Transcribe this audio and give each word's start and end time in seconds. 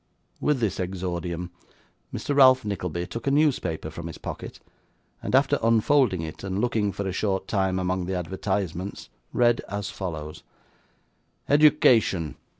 With 0.39 0.59
this 0.61 0.79
exordium, 0.79 1.51
Mr. 2.11 2.35
Ralph 2.35 2.65
Nickleby 2.65 3.05
took 3.05 3.27
a 3.27 3.29
newspaper 3.29 3.91
from 3.91 4.07
his 4.07 4.17
pocket, 4.17 4.59
and 5.21 5.35
after 5.35 5.59
unfolding 5.61 6.23
it, 6.23 6.43
and 6.43 6.59
looking 6.59 6.91
for 6.91 7.07
a 7.07 7.11
short 7.13 7.47
time 7.47 7.77
among 7.77 8.07
the 8.07 8.15
advertisements, 8.17 9.09
read 9.31 9.61
as 9.69 9.91
follows: 9.91 10.41
'"EDUCATION. 11.47 12.33